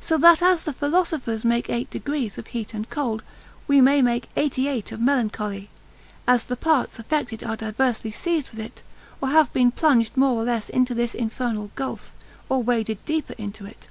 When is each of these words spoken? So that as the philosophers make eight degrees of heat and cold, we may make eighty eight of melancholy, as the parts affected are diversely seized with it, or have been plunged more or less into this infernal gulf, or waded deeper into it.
So 0.00 0.18
that 0.18 0.42
as 0.42 0.64
the 0.64 0.74
philosophers 0.74 1.46
make 1.46 1.70
eight 1.70 1.88
degrees 1.88 2.36
of 2.36 2.48
heat 2.48 2.74
and 2.74 2.90
cold, 2.90 3.22
we 3.66 3.80
may 3.80 4.02
make 4.02 4.28
eighty 4.36 4.68
eight 4.68 4.92
of 4.92 5.00
melancholy, 5.00 5.70
as 6.26 6.44
the 6.44 6.56
parts 6.58 6.98
affected 6.98 7.42
are 7.42 7.56
diversely 7.56 8.10
seized 8.10 8.50
with 8.50 8.60
it, 8.60 8.82
or 9.22 9.30
have 9.30 9.50
been 9.54 9.70
plunged 9.70 10.14
more 10.14 10.38
or 10.42 10.44
less 10.44 10.68
into 10.68 10.92
this 10.94 11.14
infernal 11.14 11.70
gulf, 11.74 12.12
or 12.50 12.62
waded 12.62 13.02
deeper 13.06 13.34
into 13.38 13.64
it. 13.64 13.86